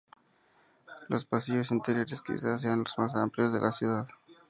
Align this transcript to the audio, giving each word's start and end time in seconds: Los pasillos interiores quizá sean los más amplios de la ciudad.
Los 1.09 1.25
pasillos 1.25 1.69
interiores 1.69 2.23
quizá 2.23 2.57
sean 2.57 2.79
los 2.79 2.97
más 2.97 3.13
amplios 3.15 3.53
de 3.53 3.59
la 3.61 3.71
ciudad. 3.71 4.07